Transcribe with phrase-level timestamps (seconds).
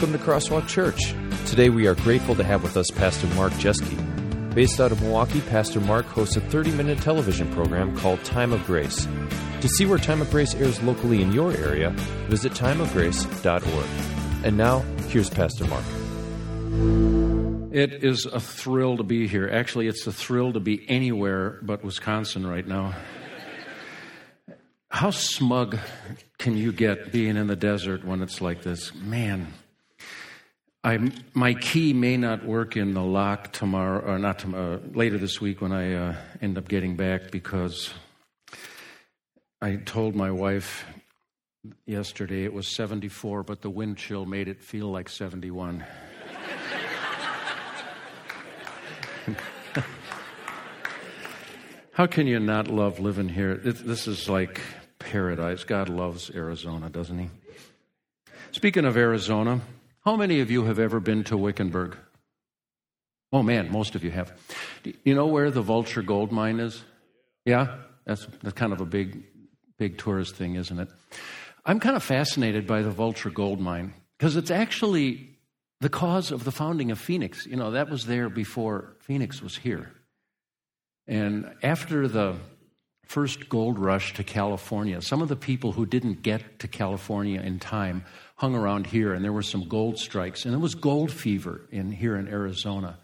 [0.00, 1.14] Welcome to Crosswalk Church.
[1.44, 4.54] Today we are grateful to have with us Pastor Mark Jeske.
[4.54, 8.64] Based out of Milwaukee, Pastor Mark hosts a 30 minute television program called Time of
[8.64, 9.06] Grace.
[9.60, 11.90] To see where Time of Grace airs locally in your area,
[12.30, 13.86] visit timeofgrace.org.
[14.42, 14.78] And now,
[15.08, 15.84] here's Pastor Mark.
[17.70, 19.50] It is a thrill to be here.
[19.52, 22.94] Actually, it's a thrill to be anywhere but Wisconsin right now.
[24.88, 25.78] How smug
[26.38, 28.94] can you get being in the desert when it's like this?
[28.94, 29.52] Man,
[30.82, 35.18] I, my key may not work in the lock tomorrow, or not tomorrow, uh, later
[35.18, 37.92] this week when I uh, end up getting back because
[39.60, 40.86] I told my wife
[41.84, 45.84] yesterday it was 74, but the wind chill made it feel like 71.
[51.92, 53.54] How can you not love living here?
[53.54, 54.62] This is like
[54.98, 55.64] paradise.
[55.64, 57.28] God loves Arizona, doesn't He?
[58.52, 59.60] Speaking of Arizona,
[60.04, 61.96] how many of you have ever been to Wickenburg?
[63.32, 64.32] Oh man, most of you have.
[65.04, 66.82] You know where the Vulture Gold Mine is?
[67.44, 69.22] Yeah, that's, that's kind of a big,
[69.78, 70.88] big tourist thing, isn't it?
[71.64, 75.28] I'm kind of fascinated by the Vulture Gold Mine because it's actually
[75.80, 77.46] the cause of the founding of Phoenix.
[77.46, 79.92] You know, that was there before Phoenix was here.
[81.06, 82.36] And after the
[83.04, 87.58] first gold rush to California, some of the people who didn't get to California in
[87.58, 88.04] time
[88.40, 91.92] hung around here, and there were some gold strikes, and it was gold fever in
[91.92, 92.98] here in Arizona.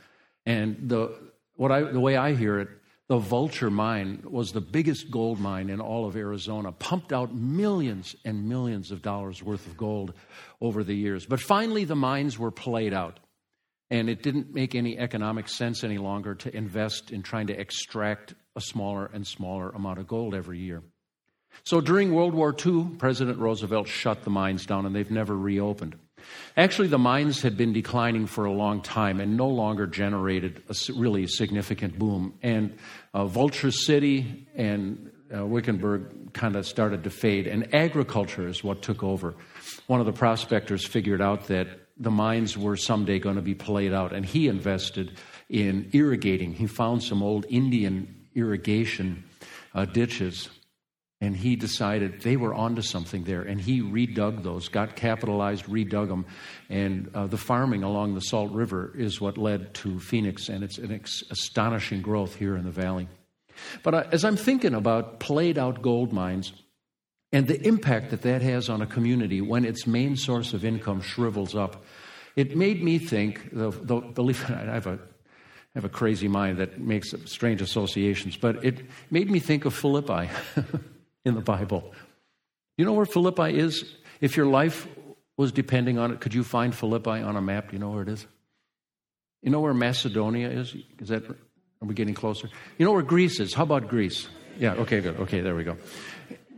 [0.46, 1.14] And the
[1.56, 2.68] what I the way I hear it,
[3.08, 8.16] the Vulture mine was the biggest gold mine in all of Arizona, pumped out millions
[8.24, 10.14] and millions of dollars worth of gold
[10.62, 11.26] over the years.
[11.26, 13.20] But finally, the mines were played out.
[13.88, 18.34] And it didn't make any economic sense any longer to invest in trying to extract
[18.56, 20.82] a smaller and smaller amount of gold every year.
[21.64, 25.96] So during World War II, President Roosevelt shut the mines down and they've never reopened.
[26.56, 30.92] Actually, the mines had been declining for a long time and no longer generated a
[30.94, 32.34] really significant boom.
[32.42, 32.78] And
[33.14, 38.82] uh, Vulture City and uh, Wickenburg kind of started to fade, and agriculture is what
[38.82, 39.34] took over.
[39.86, 41.68] One of the prospectors figured out that
[41.98, 45.18] the mines were someday going to be played out, and he invested
[45.48, 46.52] in irrigating.
[46.52, 49.24] He found some old Indian irrigation
[49.74, 50.48] uh, ditches
[51.20, 56.08] and he decided they were onto something there, and he redug those, got capitalized, redug
[56.08, 56.26] them,
[56.68, 60.78] and uh, the farming along the Salt River is what led to Phoenix, and it's
[60.78, 63.08] an ex- astonishing growth here in the valley.
[63.82, 66.52] But uh, as I'm thinking about played out gold mines
[67.32, 71.00] and the impact that that has on a community when its main source of income
[71.00, 71.84] shrivels up,
[72.36, 73.50] it made me think.
[73.52, 74.98] The, the, believe it, I have a
[75.74, 79.74] I have a crazy mind that makes strange associations, but it made me think of
[79.74, 80.28] Philippi.
[81.26, 81.92] in the Bible.
[82.78, 83.96] You know where Philippi is?
[84.20, 84.86] If your life
[85.36, 87.70] was depending on it, could you find Philippi on a map?
[87.70, 88.26] Do you know where it is?
[89.42, 90.74] You know where Macedonia is?
[90.98, 92.48] Is that are we getting closer?
[92.78, 93.52] You know where Greece is?
[93.52, 94.28] How about Greece?
[94.58, 95.20] Yeah, okay, good.
[95.20, 95.76] Okay, there we go.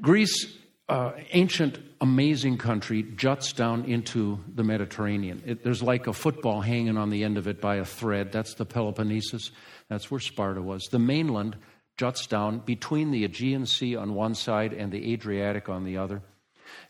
[0.00, 0.56] Greece,
[0.88, 5.42] uh, ancient, amazing country, juts down into the Mediterranean.
[5.44, 8.30] It, there's like a football hanging on the end of it by a thread.
[8.30, 9.50] That's the Peloponnesus.
[9.88, 10.84] That's where Sparta was.
[10.84, 11.56] The mainland
[11.98, 16.22] juts down between the Aegean Sea on one side and the Adriatic on the other.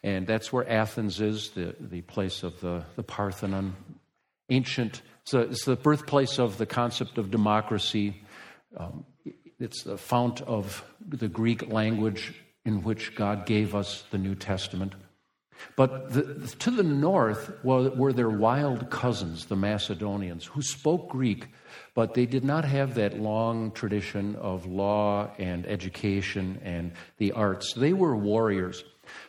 [0.03, 3.75] And that's where Athens is, the, the place of the, the Parthenon.
[4.51, 5.03] Ancient,
[5.33, 8.23] it's, the birthplace of the concept of democracy.
[8.77, 9.05] Um,
[9.59, 14.95] it's the fount of the Greek language in which God gave us the New Testament.
[15.77, 21.49] But the, to the north were, their wild cousins, the Macedonians, who spoke Greek
[21.99, 27.75] but they did not have that long tradition of law and education and the arts.
[27.75, 28.85] They were warriors.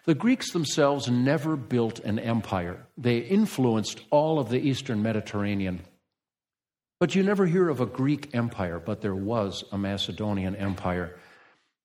[0.06, 5.82] The Greeks themselves never built an empire, they influenced all of the eastern Mediterranean.
[7.00, 11.18] But you never hear of a Greek empire, but there was a Macedonian empire.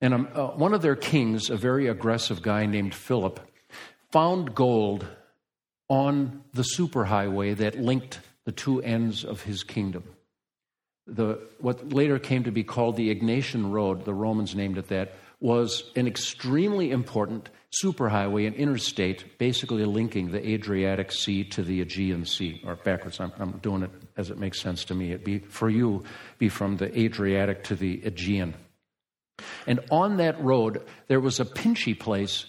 [0.02, 3.40] And um, uh, one of their kings, a very aggressive guy named Philip,
[4.14, 5.06] found gold
[5.88, 10.04] on the superhighway that linked the two ends of his kingdom
[11.06, 15.14] the, what later came to be called the Egnatian Road, the Romans named it that,
[15.40, 17.50] was an extremely important
[17.82, 22.62] superhighway and interstate, basically linking the Adriatic Sea to the Aegean Sea.
[22.64, 25.12] Or backwards, I'm, I'm doing it as it makes sense to me.
[25.12, 26.04] It be for you,
[26.38, 28.54] be from the Adriatic to the Aegean.
[29.66, 32.46] And on that road, there was a pinchy place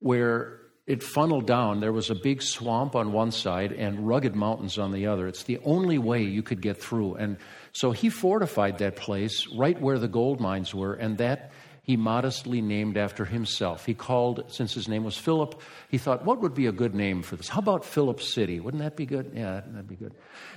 [0.00, 1.80] where it funneled down.
[1.80, 5.26] There was a big swamp on one side and rugged mountains on the other.
[5.26, 7.14] It's the only way you could get through.
[7.14, 7.38] And
[7.72, 11.52] so he fortified that place right where the gold mines were, and that
[11.82, 13.84] he modestly named after himself.
[13.84, 15.60] He called, since his name was Philip,
[15.90, 17.48] he thought, what would be a good name for this?
[17.48, 18.60] How about Philip City?
[18.60, 19.32] Wouldn't that be good?
[19.34, 20.14] Yeah, that'd be good.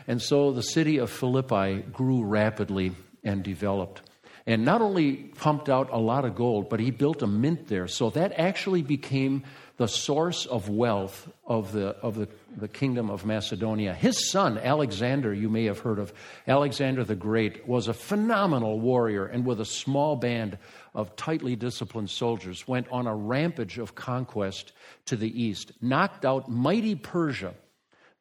[0.08, 4.02] And so the city of Philippi grew rapidly and developed.
[4.46, 7.88] And not only pumped out a lot of gold, but he built a mint there.
[7.90, 9.44] So that actually became
[9.78, 12.28] the source of wealth of the, of the,
[12.58, 13.94] the kingdom of Macedonia.
[13.94, 16.12] His son, Alexander, you may have heard of,
[16.48, 20.58] Alexander the Great, was a phenomenal warrior and with a small band
[20.96, 24.74] of tightly disciplined soldiers went on a rampage of conquest
[25.06, 27.54] to the east, knocked out mighty Persia,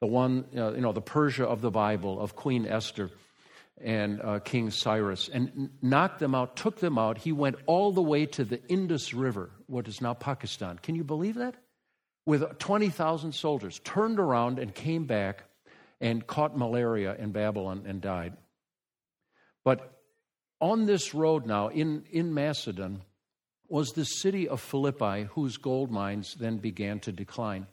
[0.00, 3.10] the one, uh, you know, the Persia of the Bible, of Queen Esther
[3.80, 7.18] and uh, King Cyrus, and knocked them out, took them out.
[7.18, 10.78] He went all the way to the Indus River, what is now Pakistan.
[10.82, 11.56] Can you believe that?
[12.24, 15.44] With 20,000 soldiers, turned around and came back
[16.00, 18.36] and caught malaria in Babylon and died.
[19.64, 19.92] But
[20.60, 23.02] on this road now in, in Macedon
[23.68, 27.66] was the city of Philippi, whose gold mines then began to decline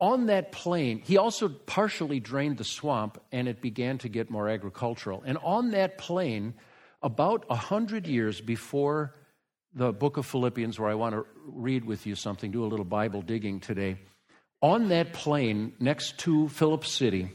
[0.00, 4.48] on that plain, he also partially drained the swamp and it began to get more
[4.48, 5.22] agricultural.
[5.24, 6.54] And on that plain,
[7.02, 9.14] about a hundred years before
[9.74, 12.84] the book of Philippians, where I want to read with you something, do a little
[12.84, 13.98] Bible digging today,
[14.60, 17.30] on that plain next to Philip City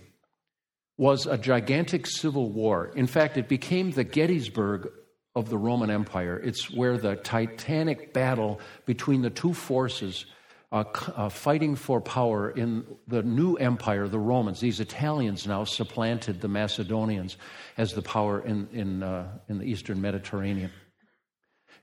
[0.98, 2.92] was a gigantic civil war.
[2.96, 4.90] In fact, it became the Gettysburg
[5.36, 6.38] of the Roman Empire.
[6.38, 10.26] It's where the titanic battle between the two forces
[10.72, 10.84] uh,
[11.16, 14.60] uh, fighting for power in the new empire, the Romans.
[14.60, 17.38] These Italians now supplanted the Macedonians
[17.78, 20.72] as the power in, in, uh, in the eastern Mediterranean.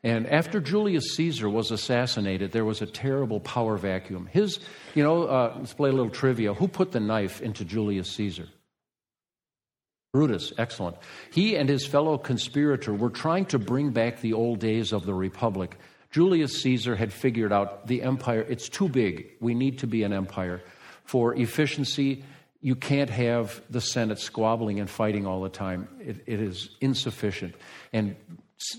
[0.05, 4.29] And after Julius Caesar was assassinated, there was a terrible power vacuum.
[4.31, 4.61] His,
[4.95, 6.55] you know, uh, let's play a little trivia.
[6.55, 8.47] Who put the knife into Julius Caesar?
[10.13, 10.97] Brutus, excellent.
[11.33, 15.13] He and his fellow conspirator were trying to bring back the old days of the
[15.13, 15.77] Republic
[16.11, 19.33] Julius Caesar had figured out the empire, it's too big.
[19.41, 20.63] We need to be an empire.
[21.05, 22.25] For efficiency,
[22.61, 25.89] you can't have the Senate squabbling and fighting all the time.
[26.01, 27.55] it, it is insufficient.
[27.93, 28.17] And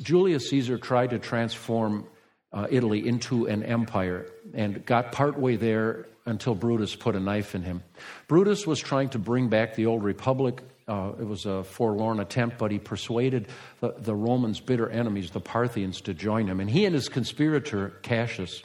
[0.02, 2.08] Julius Caesar tried to transform
[2.52, 7.62] uh, Italy into an empire and got partway there until Brutus put a knife in
[7.62, 7.84] him.
[8.28, 12.58] Brutus was trying to bring back the old republic uh, it was a forlorn attempt,
[12.58, 13.48] but he persuaded
[13.82, 16.60] the, the Romans' bitter enemies, the Parthians, to join him.
[16.60, 18.64] And he and his conspirator, Cassius,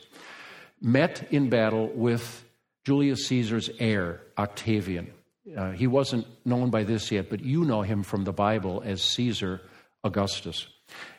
[0.81, 2.45] met in battle with
[2.85, 5.13] Julius Caesar's heir, Octavian.
[5.57, 9.03] Uh, he wasn't known by this yet, but you know him from the Bible as
[9.03, 9.61] Caesar
[10.05, 10.67] Augustus.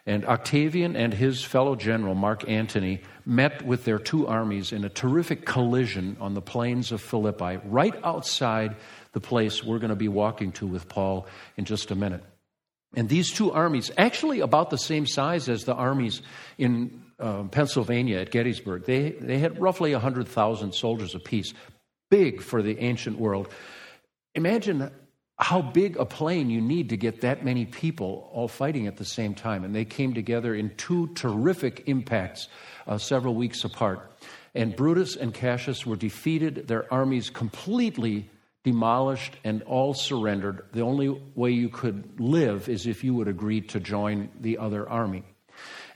[0.06, 4.90] And Octavian and his fellow general, Mark Antony, met with their two armies in a
[4.90, 8.76] terrific collision on the plains of Philippi, right outside
[9.14, 12.24] the place we're going to be walking to with Paul in just a minute.
[12.96, 16.22] And these two armies, actually about the same size as the armies
[16.58, 21.54] in uh, Pennsylvania at Gettysburg, they, they had roughly 100,000 soldiers apiece,
[22.12, 23.50] big for the ancient world.
[24.36, 24.92] Imagine
[25.38, 29.06] how big a plain you need to get that many people all fighting at the
[29.06, 29.64] same time.
[29.64, 32.48] And they came together in two terrific impacts
[32.86, 34.12] uh, several weeks apart.
[34.54, 38.30] And Brutus and Cassius were defeated, their armies completely
[38.64, 40.66] demolished and all surrendered.
[40.72, 44.88] The only way you could live is if you would agree to join the other
[44.88, 45.24] army.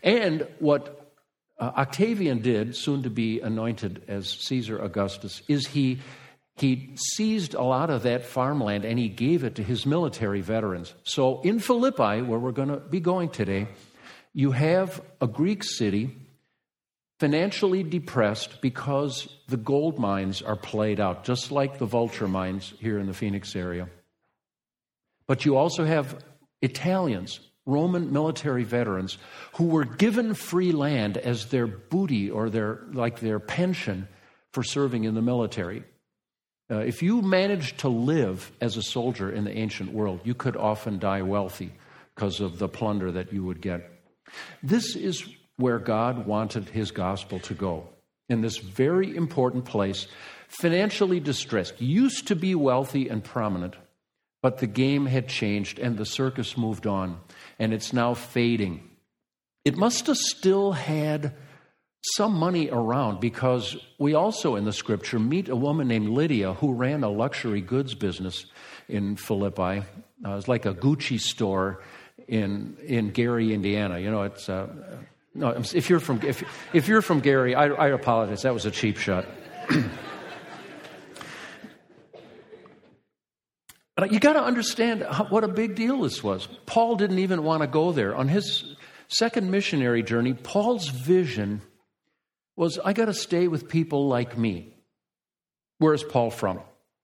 [0.04, 1.14] And what
[1.60, 6.00] uh, Octavian did, soon to be anointed as Caesar Augustus, is he,
[6.58, 10.94] he seized a lot of that farmland and he gave it to his military veterans.
[11.04, 13.68] So in Philippi, where we're going to be going today,
[14.34, 16.16] you have a Greek city
[17.20, 23.00] financially depressed because the gold mines are played out, just like the vulture mines here
[23.00, 23.90] in the Phoenix area.
[25.26, 26.24] But you also have
[26.62, 29.18] Italians, Roman military veterans,
[29.56, 34.08] who were given free land as their booty or their like their pension
[34.54, 35.84] for serving in the military.
[36.70, 40.58] Uh, if you managed to live as a soldier in the ancient world, you could
[40.58, 41.72] often die wealthy
[42.14, 43.90] because of the plunder that you would get.
[44.62, 45.26] This is
[45.58, 47.90] where God wanted his gospel to go.
[48.30, 50.08] In this very important place,
[50.48, 53.76] financially distressed, used to be wealthy and prominent,
[54.42, 57.20] but the game had changed and the circus moved on,
[57.60, 58.90] and it's now fading.
[59.66, 61.34] It must have still had
[62.16, 66.74] some money around because we also in the scripture meet a woman named Lydia who
[66.74, 68.46] ran a luxury goods business
[68.88, 69.84] in Philippi.
[70.26, 71.84] Uh, it was like a Gucci store
[72.28, 74.00] in in Gary, Indiana.
[74.00, 74.68] You know, it's uh,
[75.38, 78.42] no, if you're from, if, if you're from Gary, I, I apologize.
[78.42, 79.28] That was a cheap shot.
[83.96, 86.48] but you got to understand what a big deal this was.
[86.66, 88.16] Paul didn't even want to go there.
[88.16, 88.76] On his
[89.10, 91.62] second missionary journey, Paul's vision
[92.56, 94.74] was I got to stay with people like me.
[95.78, 96.62] Where is Paul from?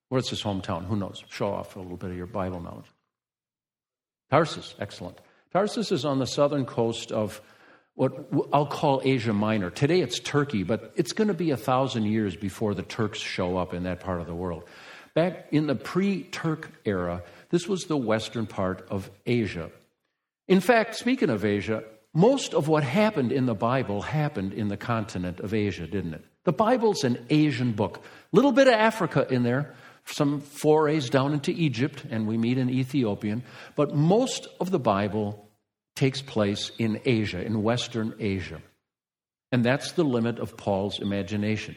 [0.10, 0.86] Where's his hometown?
[0.86, 1.24] Who knows?
[1.30, 2.92] Show off a little bit of your Bible knowledge.
[4.32, 5.20] Tarsus, excellent.
[5.52, 7.40] Tarsus is on the southern coast of
[7.96, 9.70] what I'll call Asia Minor.
[9.70, 13.58] Today it's Turkey, but it's going to be a thousand years before the Turks show
[13.58, 14.64] up in that part of the world.
[15.14, 19.70] Back in the pre Turk era, this was the western part of Asia.
[20.48, 21.84] In fact, speaking of Asia,
[22.14, 26.26] most of what happened in the Bible happened in the continent of Asia, didn't it?
[26.46, 28.04] The Bible's an Asian book.
[28.32, 29.74] Little bit of Africa in there,
[30.06, 33.44] some forays down into Egypt, and we meet an Ethiopian,
[33.76, 35.48] but most of the Bible
[35.96, 38.62] takes place in Asia, in Western Asia.
[39.52, 41.76] And that's the limit of Paul's imagination.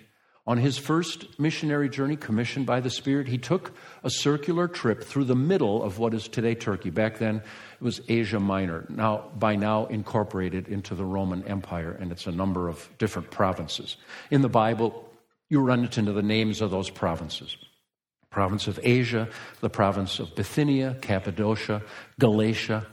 [0.49, 5.25] On his first missionary journey, commissioned by the Spirit, he took a circular trip through
[5.25, 6.91] the middle of what is today Turkey.
[6.91, 12.13] Back then, it was Asia Minor, now, by now incorporated into the Roman Empire, and
[12.13, 13.97] it's a number of different provinces.
[14.31, 15.09] In the Bible,
[15.49, 17.57] you run into the names of those provinces
[18.29, 19.27] province of Asia,
[19.61, 21.81] the province of Bithynia, Cappadocia,
[22.21, 22.87] Galatia,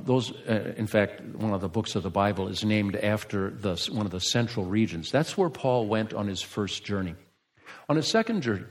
[0.00, 3.76] those, uh, in fact, one of the books of the Bible is named after the,
[3.92, 5.10] one of the central regions.
[5.10, 7.14] That's where Paul went on his first journey.
[7.88, 8.64] On his second journey,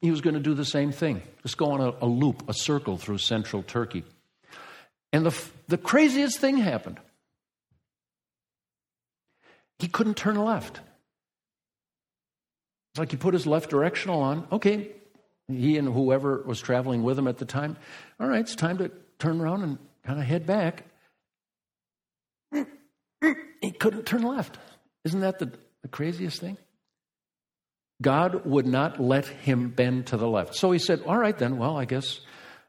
[0.00, 2.54] he was going to do the same thing, just go on a, a loop, a
[2.54, 4.04] circle through central Turkey.
[5.12, 5.36] And the,
[5.68, 6.98] the craziest thing happened.
[9.78, 10.80] He couldn't turn left.
[12.92, 14.46] It's like he put his left directional on.
[14.50, 14.90] Okay,
[15.48, 17.76] he and whoever was traveling with him at the time,
[18.20, 20.84] all right, it's time to turn around and kind of head back.
[23.60, 24.56] He couldn't turn left.
[25.04, 26.56] Isn't that the, the craziest thing?
[28.00, 30.54] God would not let him bend to the left.
[30.54, 32.20] So he said, All right, then, well, I guess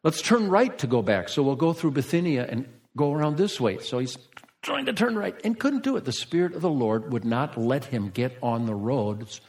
[0.03, 1.29] let's turn right to go back.
[1.29, 2.67] So we'll go through Bithynia and
[2.97, 3.77] go around this way.
[3.77, 4.17] So he's
[4.61, 6.03] trying to turn right and couldn't do it.
[6.03, 9.39] The Spirit of the Lord would not let him get on the roads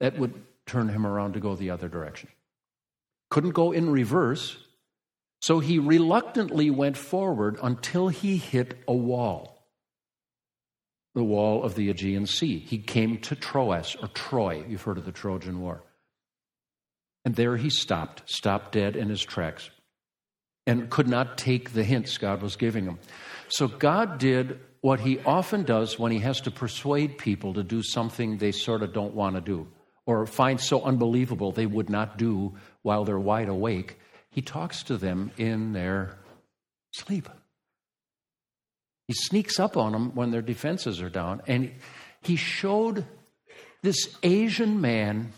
[0.00, 0.32] that would
[0.64, 2.30] turn him around to go the other direction.
[3.28, 4.56] Couldn't go in reverse
[5.44, 9.68] so he reluctantly went forward until he hit a wall,
[11.14, 12.60] the wall of the Aegean Sea.
[12.60, 14.64] He came to Troas, or Troy.
[14.66, 15.82] You've heard of the Trojan War.
[17.26, 19.68] And there he stopped, stopped dead in his tracks,
[20.66, 22.98] and could not take the hints God was giving him.
[23.48, 27.82] So God did what he often does when he has to persuade people to do
[27.82, 29.68] something they sort of don't want to do
[30.06, 33.98] or find so unbelievable they would not do while they're wide awake.
[34.34, 36.18] He talks to them in their
[36.92, 37.28] sleep.
[39.06, 41.40] He sneaks up on them when their defenses are down.
[41.46, 41.70] And
[42.20, 43.06] he showed
[43.82, 45.32] this Asian man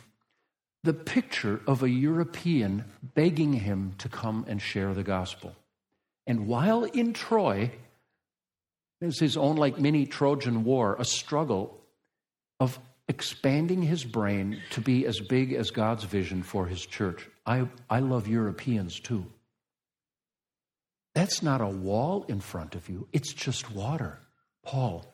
[0.82, 5.54] the picture of a European begging him to come and share the gospel.
[6.26, 7.72] And while in Troy,
[9.02, 11.78] there's his own like mini Trojan War, a struggle
[12.60, 17.28] of expanding his brain to be as big as God's vision for his church.
[17.46, 19.26] I, I love Europeans too.
[21.14, 24.18] That's not a wall in front of you, it's just water.
[24.64, 25.06] Paul,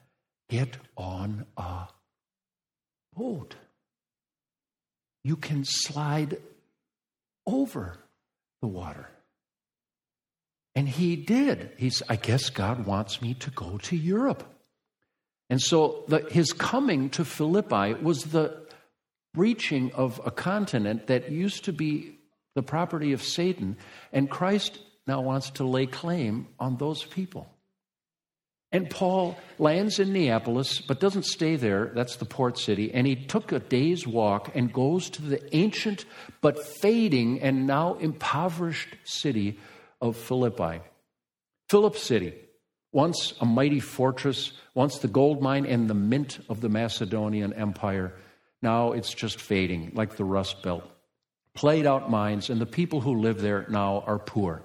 [0.48, 1.88] get on a
[3.14, 3.54] boat.
[5.22, 6.38] You can slide
[7.46, 7.98] over
[8.60, 9.08] the water.
[10.74, 11.70] And he did.
[11.76, 14.42] He's, I guess God wants me to go to Europe.
[15.50, 18.62] And so the, his coming to Philippi was the
[19.34, 22.18] breaching of a continent that used to be
[22.54, 23.76] the property of Satan,
[24.12, 27.48] and Christ now wants to lay claim on those people.
[28.70, 31.92] And Paul lands in Neapolis, but doesn't stay there.
[31.94, 32.90] That's the port city.
[32.92, 36.06] And he took a day's walk and goes to the ancient
[36.40, 39.58] but fading and now impoverished city
[40.00, 40.80] of Philippi.
[41.68, 42.34] Philip City,
[42.92, 48.14] once a mighty fortress, once the gold mine and the mint of the Macedonian Empire.
[48.62, 50.91] Now it's just fading like the Rust Belt
[51.54, 54.62] played out mines, and the people who live there now are poor.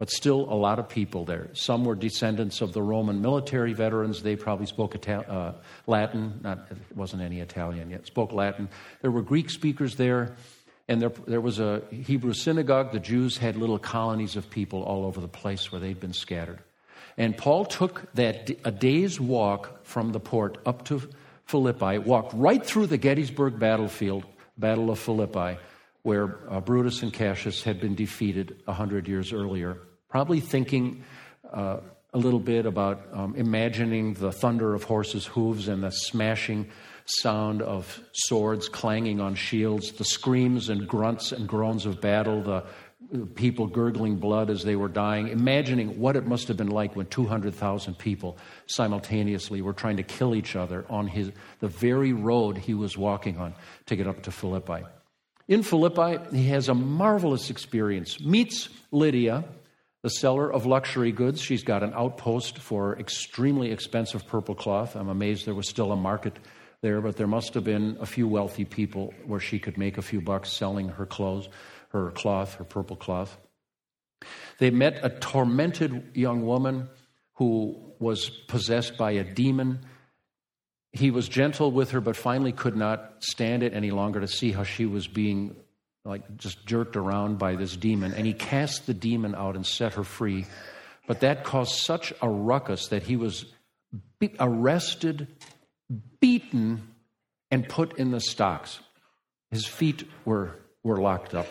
[0.00, 1.50] But still, a lot of people there.
[1.52, 4.22] Some were descendants of the Roman military veterans.
[4.22, 5.52] They probably spoke Ital- uh,
[5.86, 6.40] Latin.
[6.42, 8.06] Not, it wasn't any Italian yet.
[8.06, 8.68] Spoke Latin.
[9.02, 10.34] There were Greek speakers there,
[10.88, 12.90] and there, there was a Hebrew synagogue.
[12.90, 16.58] The Jews had little colonies of people all over the place where they'd been scattered.
[17.16, 21.02] And Paul took that a day's walk from the port up to
[21.46, 24.24] Philippi, walked right through the Gettysburg battlefield,
[24.58, 25.56] Battle of Philippi,
[26.04, 31.02] where uh, Brutus and Cassius had been defeated 100 years earlier, probably thinking
[31.50, 31.78] uh,
[32.12, 36.70] a little bit about um, imagining the thunder of horses' hooves and the smashing
[37.06, 42.64] sound of swords clanging on shields, the screams and grunts and groans of battle, the
[43.34, 47.06] people gurgling blood as they were dying, imagining what it must have been like when
[47.06, 52.74] 200,000 people simultaneously were trying to kill each other on his, the very road he
[52.74, 53.54] was walking on
[53.86, 54.84] to get up to Philippi.
[55.46, 58.20] In Philippi, he has a marvelous experience.
[58.20, 59.44] Meets Lydia,
[60.02, 61.40] the seller of luxury goods.
[61.40, 64.96] She's got an outpost for extremely expensive purple cloth.
[64.96, 66.38] I'm amazed there was still a market
[66.80, 70.02] there, but there must have been a few wealthy people where she could make a
[70.02, 71.48] few bucks selling her clothes
[71.94, 73.38] her cloth, her purple cloth.
[74.58, 76.88] They met a tormented young woman
[77.34, 79.86] who was possessed by a demon.
[80.94, 84.52] He was gentle with her, but finally could not stand it any longer to see
[84.52, 85.56] how she was being
[86.04, 88.14] like just jerked around by this demon.
[88.14, 90.46] And he cast the demon out and set her free.
[91.08, 93.46] But that caused such a ruckus that he was
[94.20, 95.26] be- arrested,
[96.20, 96.94] beaten,
[97.50, 98.78] and put in the stocks.
[99.50, 101.48] His feet were, were locked up.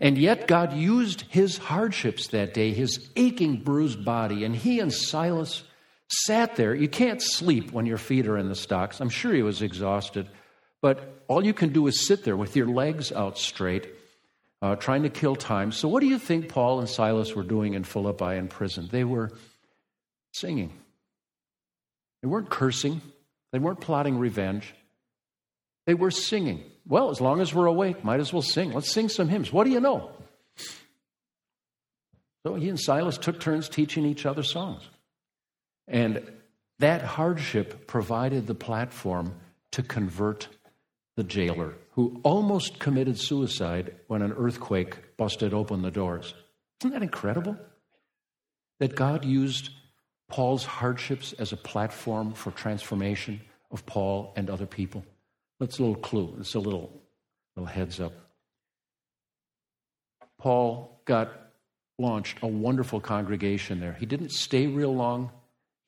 [0.00, 4.92] And yet, God used his hardships that day, his aching, bruised body, and he and
[4.92, 5.64] Silas
[6.22, 6.74] sat there.
[6.74, 9.00] You can't sleep when your feet are in the stocks.
[9.00, 10.28] I'm sure he was exhausted,
[10.82, 13.88] but all you can do is sit there with your legs out straight,
[14.62, 15.72] uh, trying to kill time.
[15.72, 18.88] So, what do you think Paul and Silas were doing in Philippi in prison?
[18.90, 19.30] They were
[20.32, 20.72] singing,
[22.22, 23.00] they weren't cursing,
[23.52, 24.74] they weren't plotting revenge,
[25.86, 26.64] they were singing.
[26.86, 28.72] Well, as long as we're awake, might as well sing.
[28.72, 29.50] Let's sing some hymns.
[29.52, 30.10] What do you know?
[32.44, 34.82] So he and Silas took turns teaching each other songs.
[35.86, 36.22] And
[36.78, 39.34] that hardship provided the platform
[39.72, 40.48] to convert
[41.16, 46.34] the jailer, who almost committed suicide when an earthquake busted open the doors.
[46.80, 47.56] Isn't that incredible?
[48.80, 49.70] That God used
[50.28, 55.04] Paul's hardships as a platform for transformation of Paul and other people.
[55.60, 56.34] That's a little clue.
[56.40, 56.90] It's a little,
[57.56, 58.12] little heads up.
[60.38, 61.30] Paul got
[61.98, 63.92] launched a wonderful congregation there.
[63.92, 65.30] He didn't stay real long.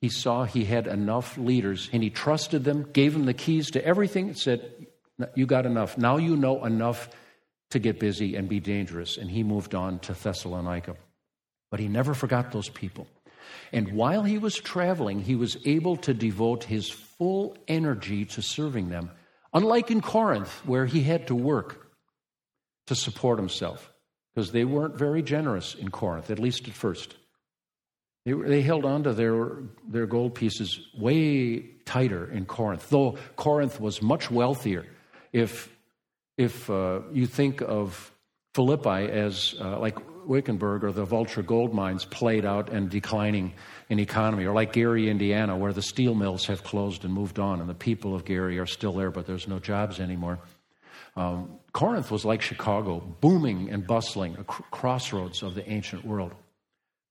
[0.06, 3.84] He saw he had enough leaders and he trusted them, gave them the keys to
[3.84, 4.86] everything, and said,
[5.34, 5.98] You got enough.
[5.98, 7.08] Now you know enough
[7.70, 9.16] to get busy and be dangerous.
[9.16, 10.94] And he moved on to Thessalonica.
[11.72, 13.08] But he never forgot those people.
[13.72, 18.90] And while he was traveling, he was able to devote his full energy to serving
[18.90, 19.10] them
[19.52, 21.90] Unlike in Corinth, where he had to work
[22.86, 23.92] to support himself,
[24.34, 27.16] because they weren't very generous in Corinth, at least at first.
[28.26, 33.80] They, they held on to their, their gold pieces way tighter in Corinth, though Corinth
[33.80, 34.84] was much wealthier.
[35.32, 35.74] If,
[36.36, 38.12] if uh, you think of
[38.54, 43.54] Philippi as uh, like Wickenburg or the Vulture gold mines played out and declining
[43.88, 47.60] in economy, or like Gary, Indiana, where the steel mills have closed and moved on,
[47.60, 50.40] and the people of Gary are still there, but there's no jobs anymore.
[51.14, 56.34] Um, Corinth was like Chicago, booming and bustling, a cr- crossroads of the ancient world.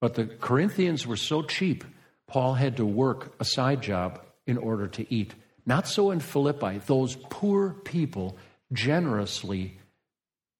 [0.02, 1.84] But the Corinthians were so cheap,
[2.28, 5.34] Paul had to work a side job in order to eat.
[5.66, 6.80] Not so in Philippi.
[6.86, 8.38] Those poor people
[8.72, 9.78] generously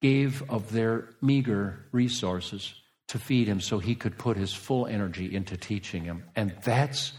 [0.00, 2.74] gave of their meager resources
[3.08, 6.24] to feed him so he could put his full energy into teaching him.
[6.34, 7.12] And that's,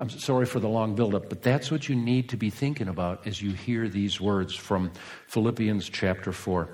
[0.00, 3.26] I'm sorry for the long buildup, but that's what you need to be thinking about
[3.26, 4.92] as you hear these words from
[5.28, 6.68] Philippians chapter 4,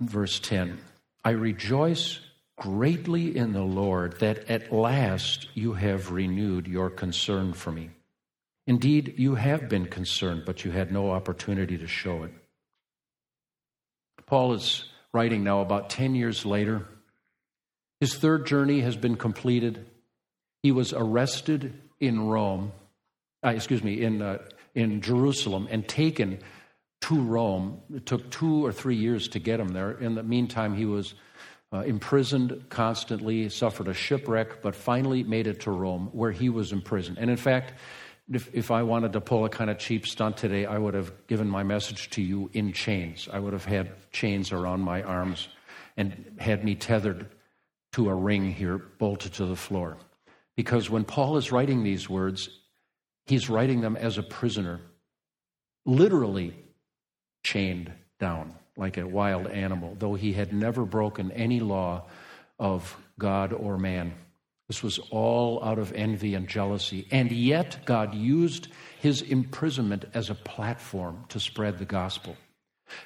[0.00, 0.78] verse 10.
[1.24, 2.20] I rejoice
[2.60, 7.88] greatly in the Lord that at last you have renewed your concern for me.
[8.66, 12.32] Indeed, you have been concerned, but you had no opportunity to show it.
[14.26, 16.86] Paul is writing now about 10 years later.
[17.98, 19.86] His third journey has been completed.
[20.62, 22.72] He was arrested in Rome,
[23.42, 24.38] uh, excuse me, in, uh,
[24.74, 26.40] in Jerusalem and taken
[27.00, 27.80] to Rome.
[27.94, 29.92] It took two or three years to get him there.
[29.92, 31.14] In the meantime, he was
[31.72, 36.72] uh, imprisoned constantly, suffered a shipwreck, but finally made it to Rome, where he was
[36.72, 37.18] imprisoned.
[37.18, 37.74] And in fact,
[38.32, 41.12] if, if I wanted to pull a kind of cheap stunt today, I would have
[41.26, 43.28] given my message to you in chains.
[43.32, 45.48] I would have had chains around my arms
[45.96, 47.28] and had me tethered
[47.92, 49.96] to a ring here, bolted to the floor.
[50.56, 52.48] Because when Paul is writing these words,
[53.26, 54.80] he's writing them as a prisoner,
[55.84, 56.54] literally
[57.42, 62.04] chained down like a wild animal, though he had never broken any law
[62.58, 64.14] of God or man.
[64.68, 67.08] This was all out of envy and jealousy.
[67.10, 68.68] And yet, God used
[69.00, 72.36] his imprisonment as a platform to spread the gospel.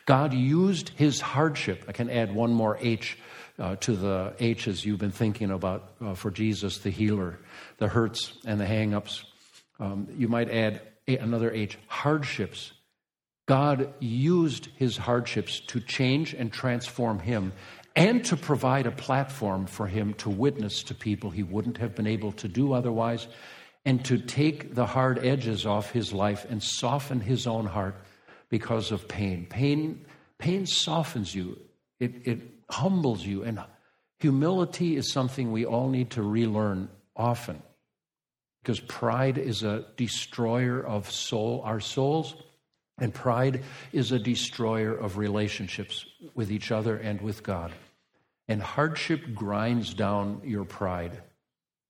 [0.05, 1.85] God used his hardship.
[1.88, 3.18] I can add one more H
[3.59, 7.38] uh, to the H's you've been thinking about uh, for Jesus, the healer,
[7.79, 9.24] the hurts and the hang ups.
[9.81, 12.73] Um, you might add another H hardships
[13.46, 17.52] God used his hardships to change and transform him
[17.96, 22.07] and to provide a platform for him to witness to people he wouldn't have been
[22.07, 23.28] able to do otherwise,
[23.85, 27.96] and to take the hard edges off his life and soften his own heart
[28.48, 29.46] because of pain.
[29.48, 30.04] Pain,
[30.38, 31.59] pain softens you,
[32.00, 33.62] it, it humbles you, and
[34.18, 37.62] humility is something we all need to relearn often.
[38.62, 42.35] Because pride is a destroyer of soul, our souls,
[42.98, 47.72] and pride is a destroyer of relationships with each other and with God.
[48.46, 51.22] And hardship grinds down your pride.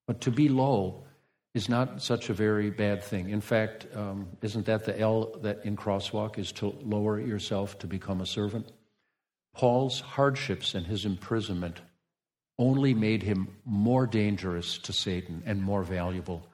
[0.06, 1.04] But to be low
[1.52, 3.30] is not such a very bad thing.
[3.30, 7.86] In fact, um, isn't that the L that in crosswalk is to lower yourself to
[7.86, 8.72] become a servant?
[9.54, 11.80] Paul's hardships and his imprisonment
[12.58, 16.46] only made him more dangerous to Satan and more valuable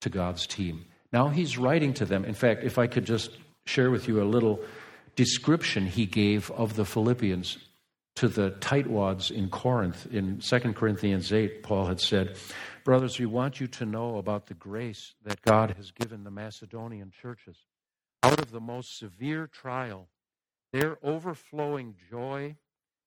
[0.00, 0.84] to God's team.
[1.12, 2.24] Now he's writing to them.
[2.24, 3.30] In fact, if I could just
[3.66, 4.60] share with you a little
[5.16, 7.58] description he gave of the Philippians
[8.16, 10.06] to the tightwads in Corinth.
[10.12, 12.36] In 2 Corinthians 8, Paul had said,
[12.84, 17.10] Brothers, we want you to know about the grace that God has given the Macedonian
[17.10, 17.56] churches.
[18.22, 20.08] Out of the most severe trial,
[20.72, 22.56] their overflowing joy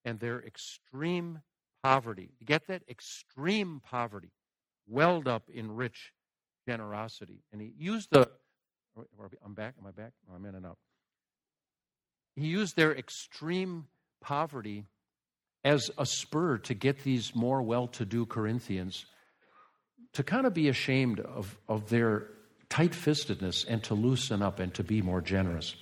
[0.04, 1.41] and their extreme
[1.84, 2.84] poverty, you get that?
[2.89, 4.32] Extreme poverty,
[4.88, 6.13] welled up in rich
[6.67, 7.43] generosity.
[7.52, 8.30] And he used the,
[9.43, 10.13] I'm back, am I back?
[10.33, 10.77] I'm in and out.
[12.36, 13.88] He used their extreme
[14.21, 14.86] poverty
[15.63, 19.05] as a spur to get these more well to do Corinthians
[20.13, 22.27] to kind of be ashamed of, of their
[22.69, 25.75] tight fistedness and to loosen up and to be more generous.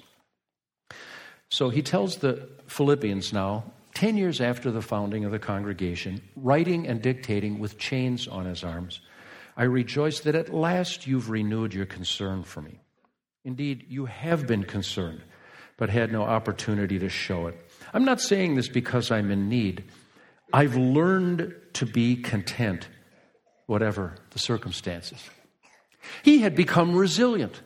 [1.50, 6.86] So he tells the Philippians now, 10 years after the founding of the congregation, writing
[6.88, 9.00] and dictating with chains on his arms,
[9.56, 12.82] I rejoice that at last you've renewed your concern for me.
[13.46, 15.22] Indeed, you have been concerned,
[15.78, 17.72] but had no opportunity to show it.
[17.94, 19.84] I'm not saying this because I'm in need.
[20.52, 22.90] I've learned to be content,
[23.68, 25.30] whatever the circumstances.
[26.24, 27.62] He had become resilient.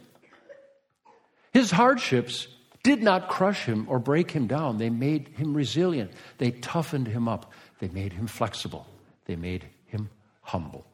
[1.54, 2.48] His hardships
[2.84, 4.78] did not crush him or break him down.
[4.78, 6.12] They made him resilient.
[6.38, 7.54] They toughened him up.
[7.80, 8.86] They made him flexible.
[9.26, 10.10] They made him
[10.42, 10.86] humble.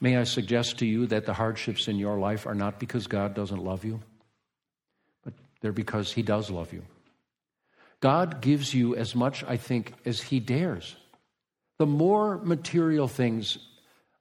[0.00, 3.34] May I suggest to you that the hardships in your life are not because God
[3.34, 4.00] doesn't love you,
[5.24, 6.82] but they're because He does love you.
[8.00, 10.94] God gives you as much, I think, as He dares.
[11.78, 13.58] The more material things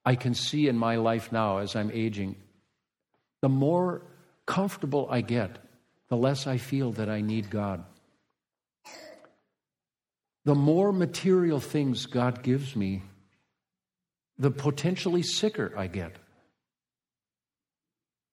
[0.03, 2.35] I can see in my life now as I'm aging,
[3.41, 4.01] the more
[4.45, 5.57] comfortable I get,
[6.09, 7.83] the less I feel that I need God.
[10.45, 13.03] The more material things God gives me,
[14.37, 16.15] the potentially sicker I get.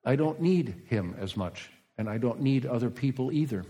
[0.05, 3.64] I don't need Him as much, and I don't need other people either.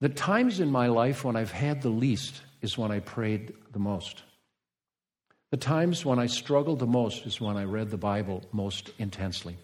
[0.00, 3.78] The times in my life when I've had the least is when I prayed the
[3.78, 4.22] most.
[5.50, 9.56] The times when I struggled the most is when I read the Bible most intensely.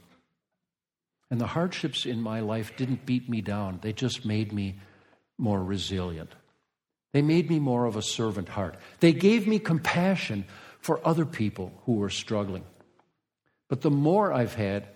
[1.30, 4.78] And the hardships in my life didn't beat me down, they just made me
[5.36, 6.32] more resilient.
[7.12, 8.76] They made me more of a servant heart.
[8.98, 10.46] They gave me compassion
[10.84, 12.62] for other people who were struggling.
[13.70, 14.86] But the more I've had,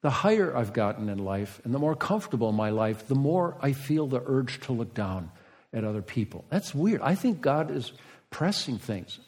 [0.00, 3.72] the higher I've gotten in life and the more comfortable my life, the more I
[3.72, 5.32] feel the urge to look down
[5.72, 6.44] at other people.
[6.48, 7.00] That's weird.
[7.02, 7.92] I think God is
[8.30, 9.18] pressing things.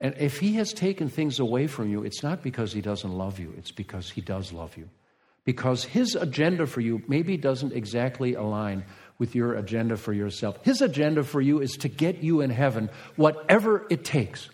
[0.00, 3.38] And if He has taken things away from you, it's not because He doesn't love
[3.38, 4.88] you, it's because He does love you.
[5.44, 8.86] Because His agenda for you maybe doesn't exactly align
[9.18, 10.64] with your agenda for yourself.
[10.64, 14.48] His agenda for you is to get you in heaven, whatever it takes.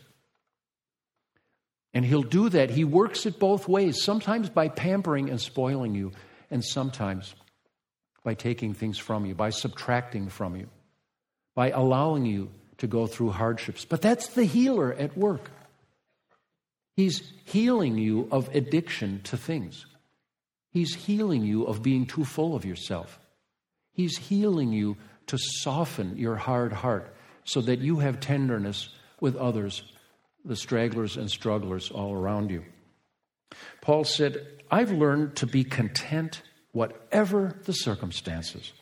[1.97, 2.69] And he'll do that.
[2.69, 6.13] He works it both ways, sometimes by pampering and spoiling you,
[6.51, 7.35] and sometimes
[8.23, 10.69] by taking things from you, by subtracting from you,
[11.55, 13.87] by allowing you to go through hardships.
[13.87, 15.51] But that's the healer at work.
[16.97, 19.87] He's healing you of addiction to things.
[20.73, 23.19] He's healing you of being too full of yourself.
[23.95, 29.83] He's healing you to soften your hard heart so that you have tenderness with others
[30.47, 32.65] the stragglers and strugglers all around you.
[33.81, 38.73] Paul said, I've learned to be content whatever the circumstances.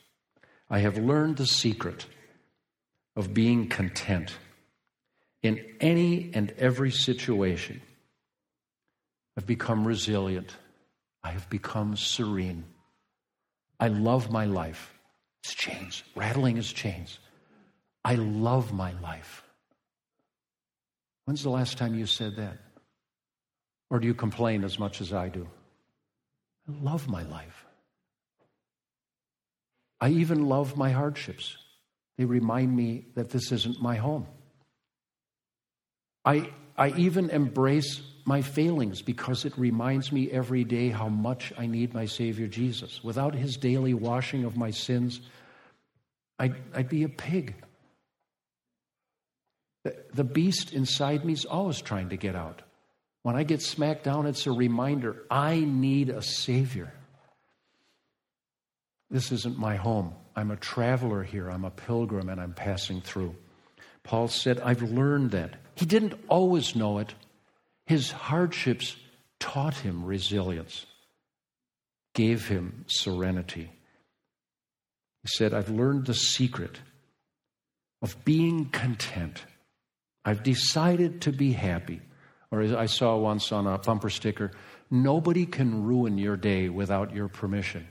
[0.68, 2.06] I have learned the secret
[3.16, 4.36] of being content
[5.42, 7.80] in any and every situation.
[9.36, 10.56] I've become resilient.
[11.22, 12.64] I have become serene.
[13.78, 14.92] I love my life.
[15.42, 17.18] It's chains, rattling as chains.
[18.04, 19.43] I love my life.
[21.24, 22.58] When's the last time you said that?
[23.90, 25.48] Or do you complain as much as I do?
[26.68, 27.64] I love my life.
[30.00, 31.56] I even love my hardships.
[32.18, 34.26] They remind me that this isn't my home.
[36.24, 41.66] I, I even embrace my failings because it reminds me every day how much I
[41.66, 43.02] need my Savior Jesus.
[43.04, 45.20] Without his daily washing of my sins,
[46.38, 47.54] I'd, I'd be a pig.
[49.84, 52.62] The, beast inside me is always trying to get out.
[53.22, 56.92] When I get smacked down, it's a reminder I need a Savior.
[59.10, 60.14] This isn't my home.
[60.34, 61.48] I'm a traveler here.
[61.50, 63.36] I'm a pilgrim and I'm passing through.
[64.02, 65.54] Paul said, I've learned that.
[65.74, 67.14] He didn't always know it.
[67.86, 68.96] His hardships
[69.38, 70.86] taught him resilience,
[72.14, 73.70] gave him serenity.
[75.22, 76.78] He said, I've learned the secret
[78.02, 79.44] of being content.
[80.24, 82.00] I've decided to be happy.
[82.50, 84.52] Or as I saw once on a bumper sticker,
[84.90, 87.86] nobody can ruin your day without your permission.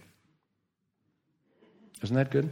[2.02, 2.52] Isn't that good?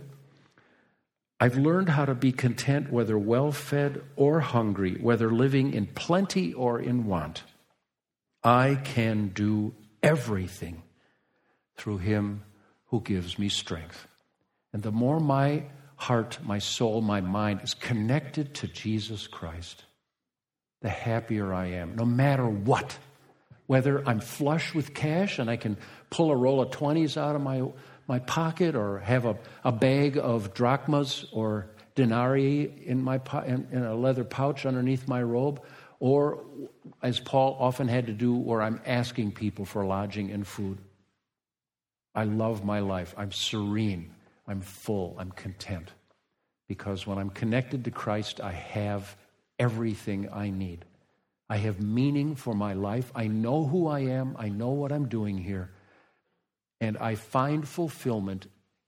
[1.40, 6.54] I've learned how to be content whether well fed or hungry, whether living in plenty
[6.54, 7.44] or in want.
[8.44, 10.84] I can do everything
[11.76, 12.44] through Him
[12.88, 14.08] who gives me strength.
[14.72, 15.64] And the more my
[16.02, 19.84] heart, my soul, my mind is connected to Jesus Christ,
[20.82, 22.98] the happier I am, no matter what.
[23.68, 25.78] Whether I'm flush with cash and I can
[26.10, 27.62] pull a roll of 20s out of my
[28.08, 33.84] my pocket or have a, a bag of drachmas or denarii in, my in, in
[33.84, 35.62] a leather pouch underneath my robe,
[36.00, 36.44] or
[37.04, 40.80] as Paul often had to do, where I'm asking people for lodging and food.
[42.16, 43.14] I love my life.
[43.18, 44.14] I'm serene.
[44.52, 45.16] I'm full.
[45.18, 45.94] I'm content.
[46.68, 49.16] Because when I'm connected to Christ, I have
[49.58, 50.84] everything I need.
[51.50, 53.14] I have meaning for my life.
[53.16, 54.36] I know who I am.
[54.38, 55.72] I know what I'm doing here.
[56.82, 58.48] And I find fulfillment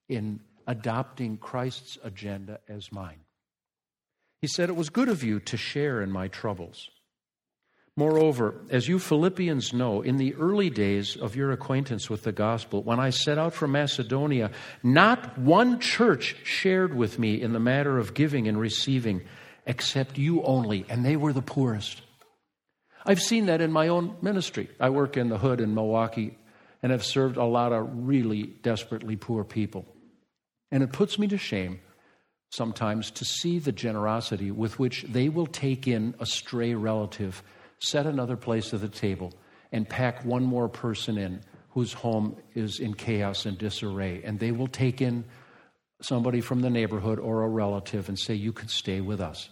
[0.09, 3.21] in adopting Christ's agenda as mine.
[4.41, 6.89] He said, It was good of you to share in my troubles.
[7.95, 12.81] Moreover, as you Philippians know, in the early days of your acquaintance with the gospel,
[12.81, 14.49] when I set out from Macedonia,
[14.81, 19.21] not one church shared with me in the matter of giving and receiving,
[19.67, 22.01] except you only, and they were the poorest.
[23.05, 24.69] I've seen that in my own ministry.
[24.79, 26.37] I work in the hood in Milwaukee
[26.81, 29.85] and have served a lot of really desperately poor people.
[30.71, 31.79] And it puts me to shame
[32.49, 37.43] sometimes to see the generosity with which they will take in a stray relative,
[37.83, 39.33] set another place at the table,
[39.71, 41.41] and pack one more person in
[41.71, 44.21] whose home is in chaos and disarray.
[44.23, 45.25] And they will take in
[46.01, 49.49] somebody from the neighborhood or a relative and say, You can stay with us.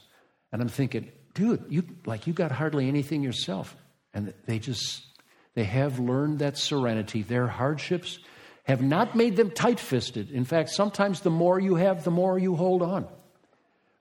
[0.52, 3.76] And I'm thinking, dude, you like you got hardly anything yourself.
[4.14, 5.04] And they just
[5.56, 7.24] they have learned that serenity.
[7.24, 8.20] Their hardships
[8.64, 10.30] have not made them tight fisted.
[10.32, 13.08] In fact, sometimes the more you have, the more you hold on.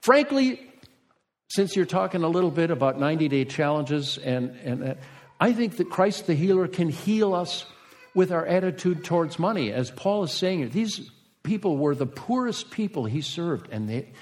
[0.03, 0.70] Frankly,
[1.51, 4.95] since you're talking a little bit about 90 day challenges, and, and uh,
[5.41, 7.67] I think that Christ the healer can heal us
[8.15, 9.73] with our attitude towards money.
[9.73, 11.11] As Paul is saying, these
[11.43, 14.13] people were the poorest people he served, and, they,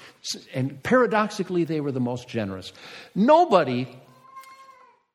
[0.54, 2.72] and paradoxically, they were the most generous.
[3.14, 3.88] Nobody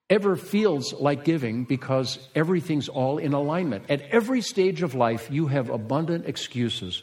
[0.09, 3.85] ever feels like giving because everything's all in alignment.
[3.89, 7.01] At every stage of life, you have abundant excuses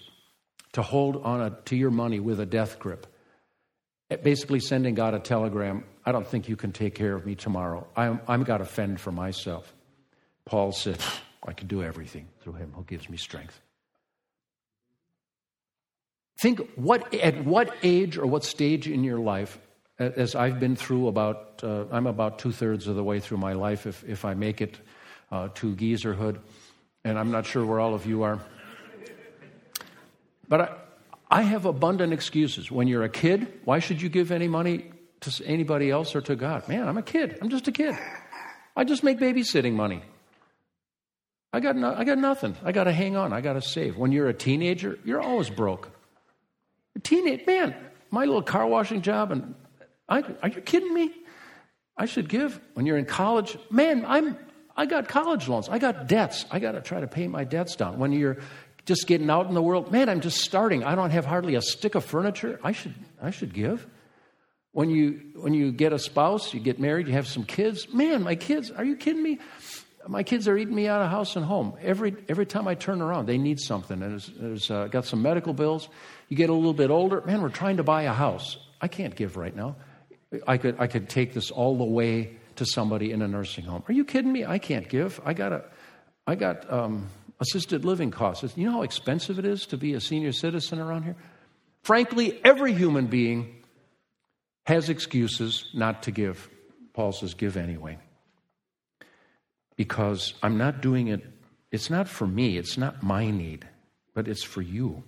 [0.72, 3.08] to hold on a, to your money with a death grip.
[4.22, 7.86] Basically, sending God a telegram I don't think you can take care of me tomorrow.
[7.94, 9.72] I'm, I'm got to fend for myself.
[10.44, 10.98] Paul said,
[11.46, 13.60] I can do everything through him who gives me strength.
[16.38, 19.58] Think what, at what age or what stage in your life
[19.98, 23.52] as I've been through about, uh, I'm about two thirds of the way through my
[23.52, 24.78] life if, if I make it
[25.30, 26.38] uh, to geezerhood,
[27.04, 28.40] and I'm not sure where all of you are.
[30.48, 30.76] But I,
[31.30, 32.70] I have abundant excuses.
[32.70, 34.90] When you're a kid, why should you give any money
[35.20, 36.66] to anybody else or to God?
[36.68, 37.38] Man, I'm a kid.
[37.40, 37.96] I'm just a kid.
[38.76, 40.02] I just make babysitting money.
[41.52, 42.56] I got, no, I got nothing.
[42.64, 43.32] I got to hang on.
[43.32, 43.96] I got to save.
[43.96, 45.90] When you're a teenager, you're always broke.
[46.96, 47.74] A teenage man,
[48.10, 49.54] my little car washing job and
[50.08, 51.12] I, are you kidding me?
[51.96, 53.56] I should give when you're in college.
[53.70, 54.36] Man, I'm
[54.76, 55.68] I got college loans.
[55.68, 56.46] I got debts.
[56.50, 57.98] I got to try to pay my debts down.
[57.98, 58.38] When you're
[58.86, 60.84] just getting out in the world, man, I'm just starting.
[60.84, 62.60] I don't have hardly a stick of furniture.
[62.62, 63.86] I should I should give.
[64.72, 67.92] When you when you get a spouse, you get married, you have some kids.
[67.92, 69.38] Man, my kids, are you kidding me?
[70.08, 71.74] My kids are eating me out of house and home.
[71.82, 74.02] Every every time I turn around, they need something.
[74.02, 75.88] And there's, there's uh, got some medical bills.
[76.28, 77.42] You get a little bit older, man.
[77.42, 78.56] We're trying to buy a house.
[78.80, 79.76] I can't give right now.
[80.46, 83.82] I could, I could take this all the way to somebody in a nursing home.
[83.88, 84.44] Are you kidding me?
[84.44, 85.20] I can't give.
[85.24, 85.64] I got a,
[86.26, 87.08] I got um,
[87.40, 88.56] assisted living costs.
[88.56, 91.16] You know how expensive it is to be a senior citizen around here?
[91.82, 93.56] Frankly, every human being
[94.64, 96.48] has excuses not to give.
[96.92, 97.98] Paul says, give anyway.
[99.76, 101.24] Because I'm not doing it,
[101.72, 103.66] it's not for me, it's not my need,
[104.14, 105.02] but it's for you.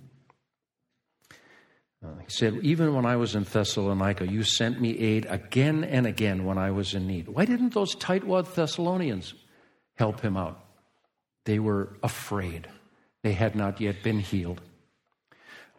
[2.03, 6.05] Uh, he said, Even when I was in Thessalonica, you sent me aid again and
[6.05, 7.27] again when I was in need.
[7.27, 9.33] Why didn't those tightwad Thessalonians
[9.95, 10.62] help him out?
[11.45, 12.67] They were afraid.
[13.21, 14.61] They had not yet been healed.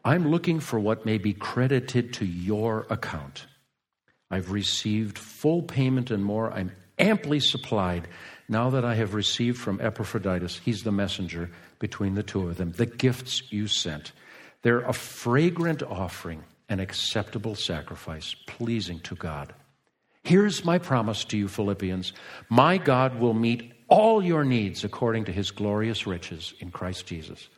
[0.04, 3.46] I'm looking for what may be credited to your account.
[4.30, 6.52] I've received full payment and more.
[6.52, 8.08] I'm amply supplied
[8.48, 12.72] now that I have received from Epaphroditus, he's the messenger between the two of them,
[12.72, 14.12] the gifts you sent.
[14.62, 19.54] They're a fragrant offering, an acceptable sacrifice, pleasing to God.
[20.22, 22.12] Here's my promise to you, Philippians
[22.48, 27.48] my God will meet all your needs according to his glorious riches in Christ Jesus.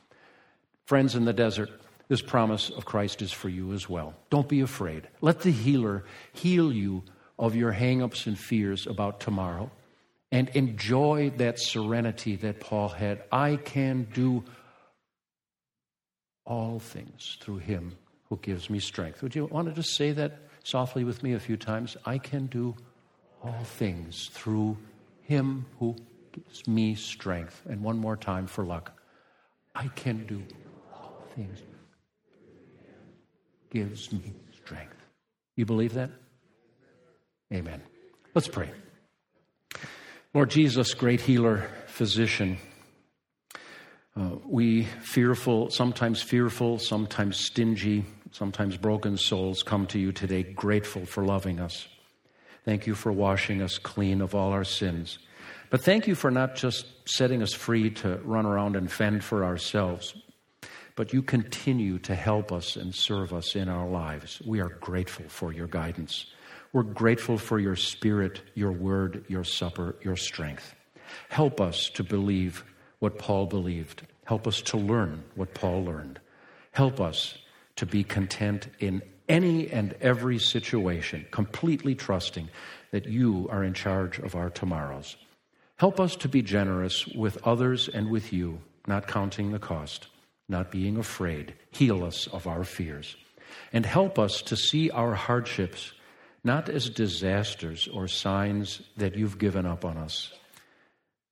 [0.85, 1.71] Friends in the desert,
[2.09, 4.13] this promise of Christ is for you as well.
[4.29, 5.09] Don't be afraid.
[5.23, 7.05] Let the healer heal you
[7.39, 9.71] of your hangups and fears about tomorrow
[10.31, 13.23] and enjoy that serenity that Paul had.
[13.33, 14.45] I can do
[16.45, 17.97] all things through him
[18.29, 19.23] who gives me strength.
[19.23, 21.97] Would you want to just say that softly with me a few times?
[22.05, 22.75] I can do
[23.43, 24.77] all things through
[25.23, 25.97] him who
[26.67, 27.63] me strength.
[27.69, 28.93] And one more time for luck.
[29.75, 30.43] I can do
[30.95, 31.61] all things
[33.71, 34.97] gives me strength.
[35.55, 36.11] You believe that?
[37.53, 37.83] Amen.
[38.35, 38.71] Let's pray.
[40.35, 42.59] Lord Jesus, great healer, physician,
[44.17, 51.05] uh, we fearful, sometimes fearful, sometimes stingy, sometimes broken souls come to you today grateful
[51.05, 51.87] for loving us.
[52.65, 55.19] Thank you for washing us clean of all our sins.
[55.77, 59.45] But thank you for not just setting us free to run around and fend for
[59.45, 60.15] ourselves,
[60.95, 64.41] but you continue to help us and serve us in our lives.
[64.47, 66.33] We are grateful for your guidance.
[66.73, 70.75] We're grateful for your spirit, your word, your supper, your strength.
[71.29, 72.65] Help us to believe
[73.01, 74.07] what Paul believed.
[74.25, 76.21] Help us to learn what Paul learned.
[76.73, 77.37] Help us
[77.77, 82.49] to be content in any and every situation, completely trusting
[82.93, 85.19] that you are in charge of our tomorrows.
[85.79, 90.09] Help us to be generous with others and with you, not counting the cost
[90.49, 91.55] not being afraid.
[91.71, 93.17] Heal us of our fears.
[93.73, 95.93] And help us to see our hardships
[96.45, 100.33] not as disasters or signs that you've given up on us,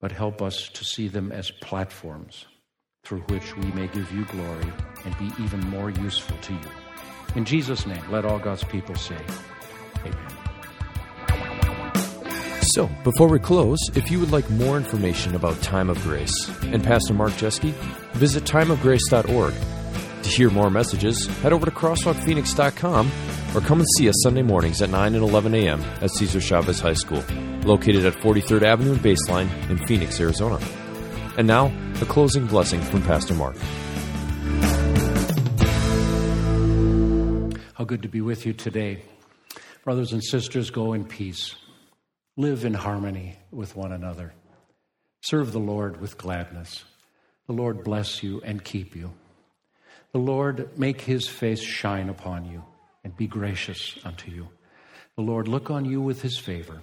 [0.00, 2.46] but help us to see them as platforms
[3.04, 4.72] through which we may give you glory
[5.04, 6.70] and be even more useful to you.
[7.36, 9.18] In Jesus' name, let all God's people say,
[10.04, 10.53] Amen.
[12.74, 16.82] So, before we close, if you would like more information about Time of Grace and
[16.82, 17.70] Pastor Mark Jeske,
[18.14, 19.54] visit timeofgrace.org.
[20.24, 23.12] To hear more messages, head over to crosswalkphoenix.com
[23.54, 25.80] or come and see us Sunday mornings at 9 and 11 a.m.
[26.00, 27.22] at Cesar Chavez High School,
[27.64, 30.58] located at 43rd Avenue and Baseline in Phoenix, Arizona.
[31.38, 33.56] And now, a closing blessing from Pastor Mark.
[37.74, 39.02] How good to be with you today.
[39.84, 41.54] Brothers and sisters, go in peace.
[42.36, 44.32] Live in harmony with one another.
[45.20, 46.84] Serve the Lord with gladness.
[47.46, 49.12] The Lord bless you and keep you.
[50.12, 52.64] The Lord make his face shine upon you
[53.04, 54.48] and be gracious unto you.
[55.16, 56.80] The Lord look on you with his favor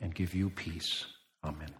[0.00, 1.06] and give you peace.
[1.44, 1.70] Amen.